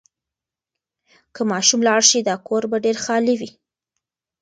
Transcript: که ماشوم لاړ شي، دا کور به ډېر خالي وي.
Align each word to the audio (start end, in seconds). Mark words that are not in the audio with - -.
که 1.35 1.41
ماشوم 1.51 1.81
لاړ 1.87 2.01
شي، 2.09 2.19
دا 2.27 2.35
کور 2.47 2.63
به 2.71 2.77
ډېر 2.85 2.97
خالي 3.05 3.35
وي. 3.39 3.51